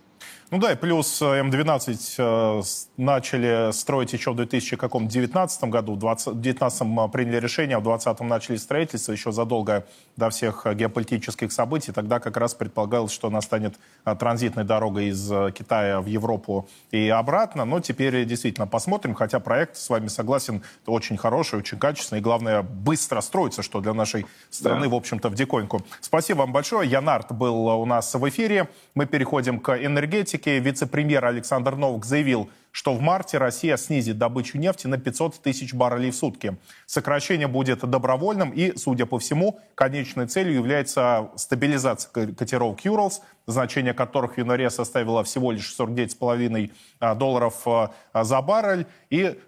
[0.53, 2.63] Ну да, и плюс э, М12 э,
[2.97, 5.95] начали строить еще в 2019 году.
[5.95, 11.51] В 2019 э, приняли решение, а в 2020 начали строительство еще задолго до всех геополитических
[11.51, 11.91] событий.
[11.91, 17.65] Тогда как раз предполагалось, что она станет транзитной дорогой из Китая в Европу и обратно.
[17.65, 22.21] Но теперь действительно посмотрим, хотя проект, с вами согласен, очень хороший, очень качественный.
[22.21, 24.91] И главное, быстро строится, что для нашей страны, да.
[24.91, 25.83] в общем-то, в диконьку.
[26.01, 26.89] Спасибо вам большое.
[26.89, 28.69] Янарт был у нас в эфире.
[28.95, 34.59] Мы переходим к энергетике энергетики вице-премьер Александр Новак заявил, что в марте Россия снизит добычу
[34.59, 36.57] нефти на 500 тысяч баррелей в сутки.
[36.87, 44.35] Сокращение будет добровольным и, судя по всему, конечной целью является стабилизация котировок Юрлс, значение которых
[44.35, 46.71] в январе составило всего лишь 49,5
[47.01, 47.91] а, долларов а,
[48.25, 48.87] за баррель.
[49.11, 49.39] И,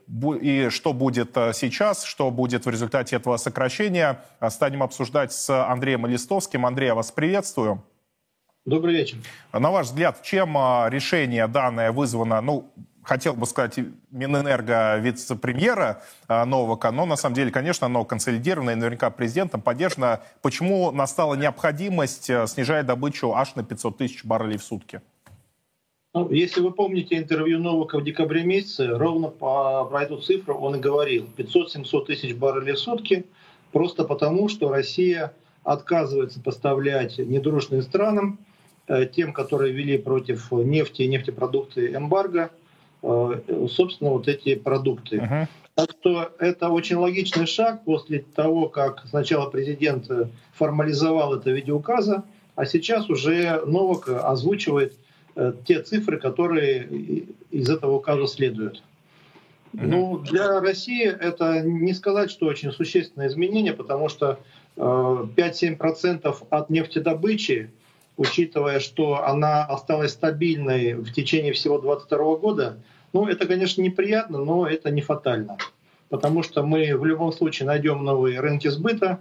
[0.41, 6.07] и что будет а, сейчас, что будет в результате этого сокращения, станем обсуждать с Андреем
[6.07, 6.65] Листовским.
[6.65, 7.83] Андрей, я вас приветствую.
[8.69, 9.17] Добрый вечер.
[9.51, 12.71] На ваш взгляд, чем а, решение данное вызвано, ну,
[13.03, 13.79] хотел бы сказать,
[14.11, 20.21] Минэнерго вице-премьера а, Новака, но на самом деле, конечно, оно консолидировано и наверняка президентом поддержано.
[20.43, 25.01] Почему настала необходимость снижать добычу аж на 500 тысяч баррелей в сутки?
[26.13, 30.77] Ну, если вы помните интервью Новака в декабре месяце, ровно по, про эту цифру он
[30.77, 31.27] и говорил.
[31.39, 33.25] 500-700 тысяч баррелей в сутки,
[33.73, 35.33] просто потому, что Россия
[35.65, 38.39] отказывается поставлять недружным странам,
[39.15, 42.51] тем, которые ввели против нефти и нефтепродукты эмбарго,
[43.03, 45.17] Э, собственно, вот эти продукты.
[45.17, 45.47] Uh-huh.
[45.75, 51.55] Так что это очень логичный шаг после того, как сначала президент э, формализовал это в
[51.55, 52.25] виде указа,
[52.57, 54.95] а сейчас уже Новак озвучивает
[55.37, 56.89] э, те цифры, которые
[57.51, 58.83] из этого указа следуют.
[59.73, 59.87] Uh-huh.
[59.87, 64.41] Ну, для России это не сказать, что очень существенное изменение, потому что
[64.77, 67.71] 5-7% от нефтедобычи
[68.19, 72.77] учитывая, что она осталась стабильной в течение всего 2022 года,
[73.15, 75.57] ну, это, конечно, неприятно, но это не фатально.
[76.11, 79.21] Потому что мы в любом случае найдем новые рынки сбыта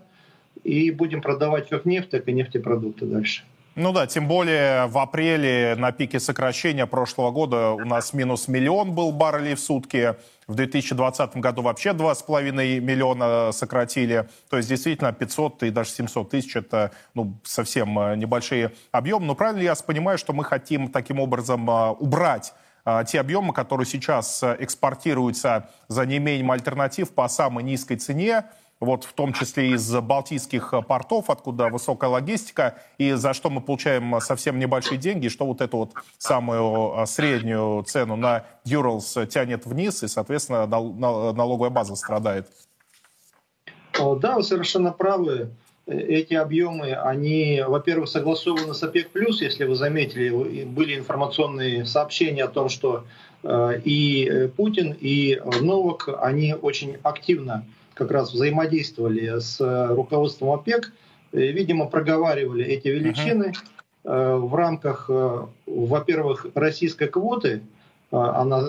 [0.64, 3.44] и будем продавать как нефть, так и нефтепродукты дальше.
[3.80, 8.94] Ну да, тем более в апреле на пике сокращения прошлого года у нас минус миллион
[8.94, 10.16] был баррелей в сутки.
[10.48, 14.28] В 2020 году вообще 2,5 миллиона сократили.
[14.50, 19.28] То есть действительно 500 и даже 700 тысяч это ну, совсем э, небольшие объемы.
[19.28, 23.54] Но правильно ли я понимаю, что мы хотим таким образом э, убрать э, те объемы,
[23.54, 28.46] которые сейчас экспортируются за неимением альтернатив по самой низкой цене,
[28.80, 34.20] вот в том числе из балтийских портов, откуда высокая логистика, и за что мы получаем
[34.22, 40.04] совсем небольшие деньги, что вот эту вот самую а, среднюю цену на Уралс тянет вниз,
[40.04, 42.48] и, соответственно, налоговая база страдает.
[43.94, 45.50] Да, вы совершенно правы.
[45.88, 49.08] Эти объемы, они, во-первых, согласованы с ОПЕК+,
[49.40, 53.06] если вы заметили, были информационные сообщения о том, что
[53.44, 57.66] э, и Путин, и Новак, они очень активно
[57.98, 60.94] как раз взаимодействовали с э, руководством ОПЕК,
[61.32, 63.54] видимо, проговаривали эти величины
[64.04, 64.38] uh-huh.
[64.38, 67.64] в рамках, э, во-первых, российской квоты,
[68.10, 68.62] она,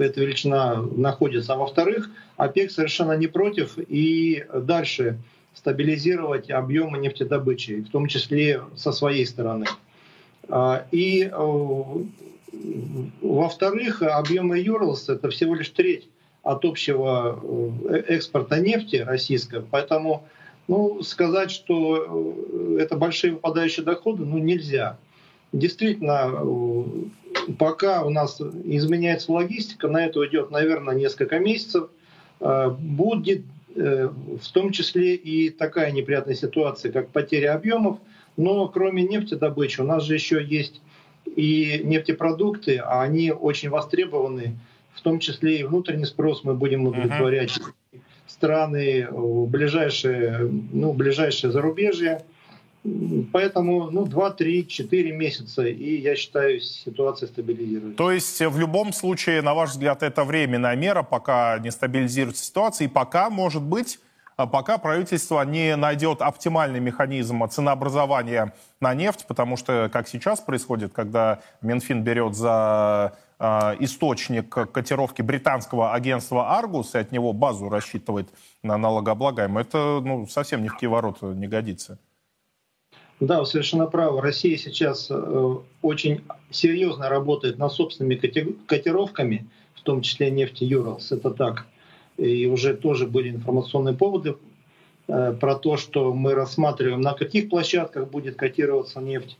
[0.00, 5.18] эта величина находится, а во-вторых, ОПЕК совершенно не против и дальше
[5.52, 9.66] стабилизировать объемы нефтедобычи, в том числе со своей стороны.
[10.92, 11.30] И
[13.20, 16.08] во-вторых, объемы Юрлс это всего лишь треть
[16.46, 17.40] от общего
[17.88, 19.64] э, экспорта нефти российского.
[19.68, 20.24] Поэтому
[20.68, 22.06] ну, сказать, что
[22.78, 24.96] э, это большие выпадающие доходы, ну, нельзя.
[25.52, 31.90] Действительно, э, пока у нас изменяется логистика, на это уйдет, наверное, несколько месяцев,
[32.38, 33.42] будет
[33.74, 37.98] в том числе и такая неприятная ситуация, как потеря объемов.
[38.36, 40.82] Но кроме нефтедобычи у нас же еще есть
[41.24, 44.58] и нефтепродукты, а они очень востребованы
[44.96, 48.00] в том числе и внутренний спрос мы будем удовлетворять uh-huh.
[48.26, 49.08] страны
[49.46, 52.24] ближайшие, ну, ближайшее зарубежье.
[53.32, 57.96] Поэтому ну, 2, 3, 4 месяца, и я считаю, ситуация стабилизируется.
[57.96, 62.84] То есть в любом случае, на ваш взгляд, это временная мера, пока не стабилизируется ситуация,
[62.84, 63.98] и пока, может быть,
[64.36, 70.92] а пока правительство не найдет оптимальный механизм ценообразования на нефть, потому что, как сейчас происходит,
[70.92, 78.28] когда Минфин берет за источник котировки британского агентства «Аргус» и от него базу рассчитывает
[78.62, 81.98] на налогооблагаемое, это ну, совсем ни в какие ворота не годится.
[83.20, 84.20] Да, вы совершенно правы.
[84.20, 88.16] Россия сейчас э, очень серьезно работает над собственными
[88.66, 91.12] котировками, в том числе нефти Юралс.
[91.12, 91.66] Это так.
[92.18, 94.36] И уже тоже были информационные поводы
[95.08, 99.38] э, про то, что мы рассматриваем, на каких площадках будет котироваться нефть.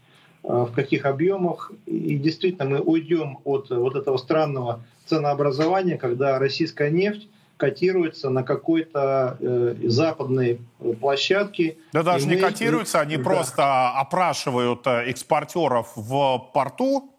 [0.49, 1.73] Э, в каких объемах.
[1.87, 9.39] И действительно мы уйдем от вот этого странного ценообразования, когда российская нефть котируется на какой-то
[9.41, 10.61] э, западной
[11.01, 11.79] площадке.
[11.93, 13.25] Да даже не котируются, они да.
[13.25, 17.11] просто опрашивают э, экспортеров в порту,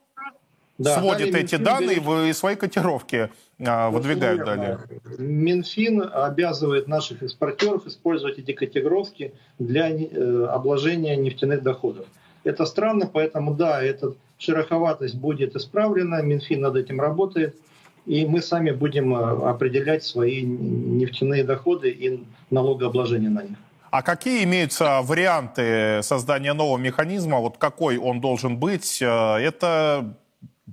[0.77, 2.29] да, сводят эти данные берет...
[2.29, 4.79] и свои котировки э, выдвигают далее.
[5.17, 12.05] Минфин обязывает наших экспортеров использовать эти котировки для э, обложения нефтяных доходов.
[12.47, 17.57] Это странно, поэтому да, эта шероховатость будет исправлена, Минфин над этим работает,
[18.05, 23.57] и мы сами будем э, определять свои нефтяные доходы и налогообложение на них.
[23.91, 27.39] А какие имеются варианты создания нового механизма?
[27.39, 29.01] Вот какой он должен быть?
[29.01, 30.15] Э, это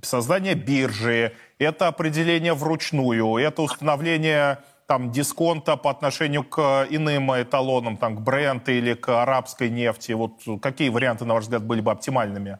[0.01, 8.17] создание биржи, это определение вручную, это установление там, дисконта по отношению к иным эталонам, там,
[8.17, 10.13] к бренду или к арабской нефти?
[10.13, 12.59] Вот какие варианты, на ваш взгляд, были бы оптимальными?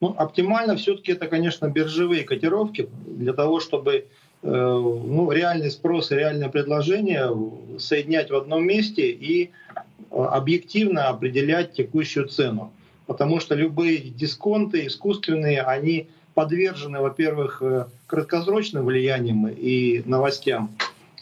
[0.00, 4.04] Ну, оптимально все-таки это, конечно, биржевые котировки для того, чтобы э,
[4.42, 7.30] ну, реальный спрос и реальное предложение
[7.78, 12.72] соединять в одном месте и э, объективно определять текущую цену.
[13.06, 20.70] Потому что любые дисконты искусственные, они подвержены, во-первых, э, краткосрочным влияниям и новостям,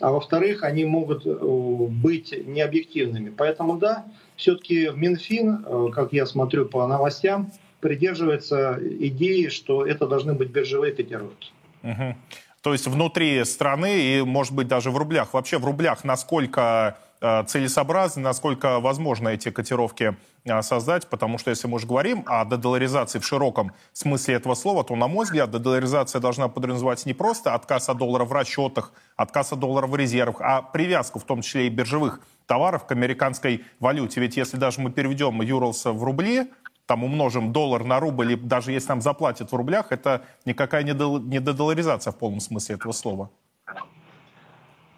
[0.00, 3.30] а во-вторых, они могут быть необъективными.
[3.30, 4.04] Поэтому да,
[4.36, 11.50] все-таки Минфин, как я смотрю по новостям, придерживается идеи, что это должны быть биржевые котировки.
[11.82, 12.16] Угу.
[12.62, 15.32] То есть внутри страны и, может быть, даже в рублях.
[15.32, 20.14] Вообще в рублях насколько э, целесообразно, насколько возможно эти котировки э,
[20.62, 24.96] создать, потому что если мы уже говорим о дедоларизации в широком смысле этого слова, то,
[24.96, 29.58] на мой взгляд, дедоларизация должна подразумевать не просто отказ от доллара в расчетах, отказ от
[29.58, 34.20] доллара в резервах, а привязку, в том числе и биржевых товаров к американской валюте.
[34.20, 36.50] Ведь если даже мы переведем Юрлс в рубли,
[36.86, 40.92] там умножим доллар на рубль, и даже если нам заплатят в рублях, это никакая не
[40.92, 43.30] дедоларизация в полном смысле этого слова.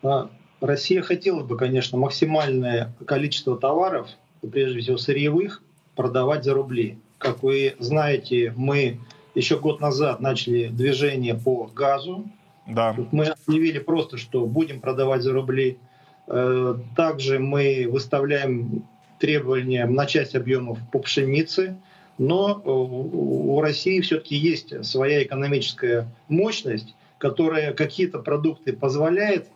[0.02, 0.30] А,
[0.62, 4.08] Россия хотела бы, конечно, максимальное количество товаров,
[4.50, 5.62] прежде всего сырьевых,
[5.94, 6.98] продавать за рубли.
[7.18, 8.98] Как вы знаете, мы
[9.34, 12.24] еще год назад начали движение по газу.
[12.66, 12.96] Да.
[13.10, 15.78] Мы объявили просто, что будем продавать за рубли.
[16.26, 18.84] Э, также мы выставляем
[19.18, 21.76] требования на часть объемов по пшенице,
[22.18, 29.48] но э, у России все-таки есть своя экономическая мощность, которая какие-то продукты позволяет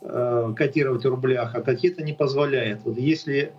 [0.00, 2.80] э, котировать в рублях, а какие-то не позволяет.
[2.84, 3.52] Вот если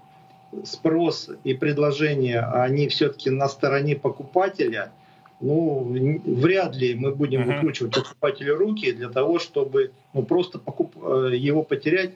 [0.64, 4.92] спрос и предложение, они все-таки на стороне покупателя,
[5.40, 5.84] ну,
[6.26, 7.56] вряд ли мы будем uh-huh.
[7.56, 10.96] выкручивать покупателю руки для того, чтобы ну, просто покуп...
[11.04, 12.12] Э, его потерять.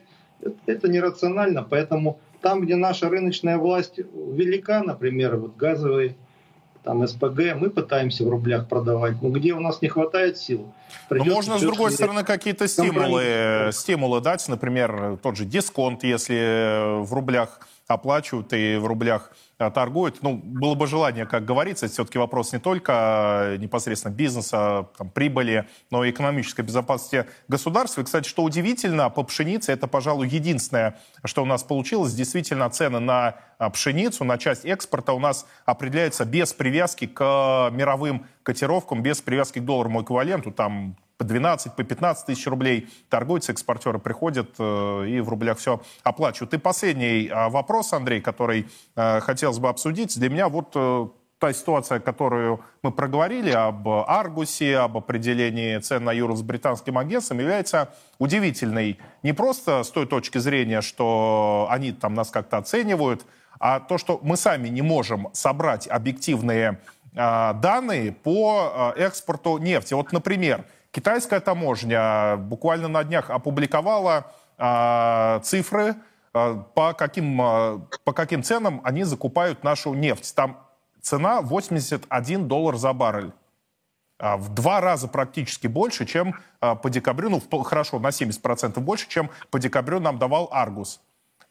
[0.65, 6.15] Это нерационально, поэтому там, где наша рыночная власть велика, например, вот газовые
[6.83, 9.21] там СПГ, мы пытаемся в рублях продавать.
[9.21, 10.71] Но где у нас не хватает сил,
[11.09, 17.13] Но можно, с другой стороны, какие-то стимулы, стимулы дать, например, тот же дисконт, если в
[17.13, 20.21] рублях оплачивают и в рублях торгуют.
[20.21, 25.67] Ну, было бы желание, как говорится, все-таки вопрос не только э, непосредственно бизнеса, там, прибыли,
[25.89, 28.01] но и экономической безопасности государства.
[28.01, 32.13] И, кстати, что удивительно, по пшенице это, пожалуй, единственное, что у нас получилось.
[32.13, 38.27] Действительно, цены на э, пшеницу, на часть экспорта у нас определяются без привязки к мировым
[38.43, 40.51] котировкам, без привязки к долларовому эквиваленту.
[40.51, 45.81] Там по 12, по 15 тысяч рублей торгуются, экспортеры приходят э, и в рублях все
[46.03, 46.53] оплачивают.
[46.53, 50.19] И последний э, вопрос, Андрей, который э, хотелось бы обсудить.
[50.19, 51.07] Для меня вот э,
[51.39, 57.39] та ситуация, которую мы проговорили об Аргусе, об определении цен на юру с британским агентством,
[57.39, 57.89] является
[58.19, 63.25] удивительной не просто с той точки зрения, что они там нас как-то оценивают,
[63.57, 66.81] а то, что мы сами не можем собрать объективные
[67.15, 69.93] э, данные по э, экспорту нефти.
[69.93, 74.25] Вот, например, Китайская таможня буквально на днях опубликовала
[74.57, 75.95] э, цифры,
[76.73, 80.33] по, каким, э, по каким ценам они закупают нашу нефть.
[80.35, 80.59] Там
[81.01, 83.31] цена 81 доллар за баррель.
[84.19, 89.59] В два раза практически больше, чем по декабрю, ну, хорошо, на 70% больше, чем по
[89.59, 91.01] декабрю нам давал Аргус.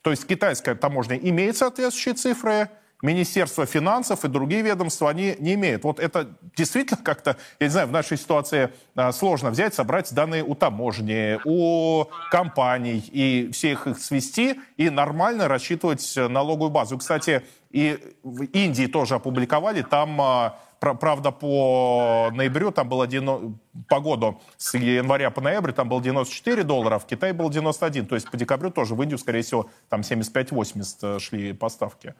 [0.02, 2.70] То есть китайская таможня имеет соответствующие цифры,
[3.02, 5.84] Министерство финансов и другие ведомства, они не имеют.
[5.84, 10.42] Вот это действительно как-то, я не знаю, в нашей ситуации а, сложно взять, собрать данные
[10.42, 16.96] у таможни, у компаний и всех их свести и нормально рассчитывать налоговую базу.
[16.96, 24.00] Кстати, и в Индии тоже опубликовали, там а, Правда, по ноябрю там было 90, по
[24.00, 28.06] году с января по ноябрь там было 94 доллара, а в Китае было 91.
[28.06, 32.14] То есть по декабрю тоже в Индию, скорее всего, там 75-80 шли поставки.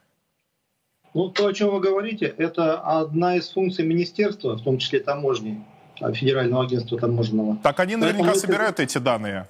[1.17, 5.65] Ну, то, о чем вы говорите, это одна из функций министерства, в том числе таможни,
[5.99, 7.57] а, Федерального агентства таможенного.
[7.63, 9.49] Так они наверняка Поэтому собирают эти данные.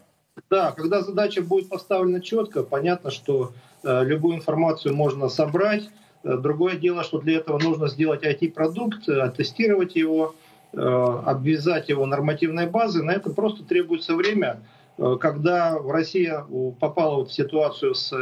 [0.49, 3.53] Да, когда задача будет поставлена четко, понятно, что
[3.83, 5.91] э, любую информацию можно собрать.
[6.23, 10.37] Э, другое дело, что для этого нужно сделать IT-продукт, э, оттестировать его,
[10.73, 13.03] э, обвязать его нормативной базой.
[13.03, 14.61] На это просто требуется время.
[14.99, 16.47] Э, когда Россия
[16.79, 18.13] попала вот в ситуацию с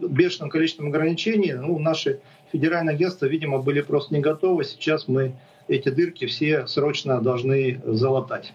[0.00, 2.20] бешеным количеством ограничений, ну, наши
[2.52, 4.64] федеральные агентства, видимо, были просто не готовы.
[4.64, 5.34] Сейчас мы
[5.68, 8.52] эти дырки все срочно должны залатать.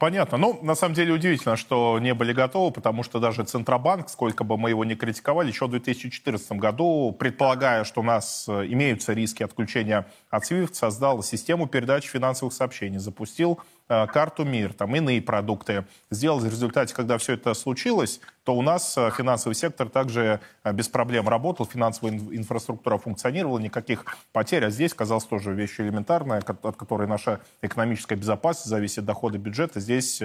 [0.00, 0.38] Понятно.
[0.38, 4.56] Ну, на самом деле удивительно, что не были готовы, потому что даже Центробанк, сколько бы
[4.56, 9.42] мы его ни критиковали, еще в 2014 году, предполагая, что у нас э, имеются риски
[9.42, 13.60] отключения от SWIFT, создал систему передачи финансовых сообщений, запустил
[13.90, 15.84] карту МИР, там иные продукты.
[16.10, 18.20] Сделать в результате, когда все это случилось,
[18.50, 20.40] то у нас финансовый сектор также
[20.72, 24.64] без проблем работал, финансовая инфраструктура функционировала, никаких потерь.
[24.64, 29.78] А здесь, казалось, тоже вещь элементарная, от которой наша экономическая безопасность зависит, доходы бюджета.
[29.78, 30.20] Здесь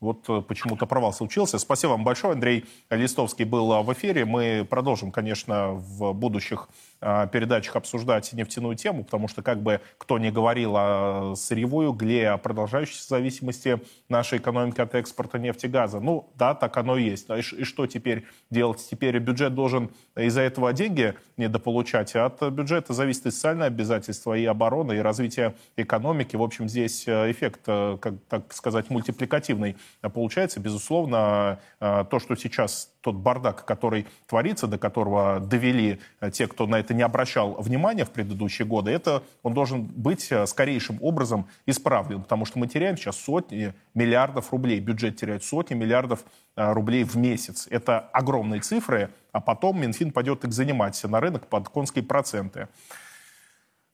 [0.00, 1.58] вот э, почему-то провал случился.
[1.58, 2.34] Спасибо вам большое.
[2.34, 4.24] Андрей Листовский был э, в эфире.
[4.24, 6.68] Мы продолжим, конечно, в будущих
[7.00, 12.30] э, передачах обсуждать нефтяную тему, потому что, как бы кто ни говорил о сырьевой угле,
[12.30, 17.04] о продолжающейся зависимости нашей экономики от экспорта нефти и газа, ну да, так оно и
[17.04, 17.26] есть.
[17.58, 18.86] И что теперь делать?
[18.90, 22.14] Теперь бюджет должен из-за этого деньги недополучать.
[22.16, 26.36] От бюджета зависит и социальное обязательство, и оборона, и развитие экономики.
[26.36, 29.76] В общем, здесь эффект, как так сказать, мультипликативный
[30.18, 36.46] получается, безусловно, э, то, что сейчас тот бардак, который творится, до которого довели э, те,
[36.46, 40.98] кто на это не обращал внимания в предыдущие годы, это он должен быть э, скорейшим
[41.00, 46.24] образом исправлен, потому что мы теряем сейчас сотни миллиардов рублей, бюджет теряет сотни миллиардов
[46.58, 47.66] рублей в месяц.
[47.70, 52.68] Это огромные цифры, а потом Минфин пойдет их занимать на рынок под конские проценты.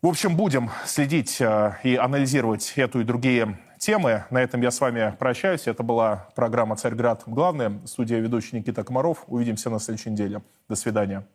[0.03, 4.25] В общем, будем следить и анализировать эту и другие темы.
[4.31, 5.67] На этом я с вами прощаюсь.
[5.67, 7.23] Это была программа «Царьград.
[7.27, 7.81] Главное».
[7.87, 9.25] Студия ведущий Никита Комаров.
[9.27, 10.43] Увидимся на следующей неделе.
[10.69, 11.27] До свидания.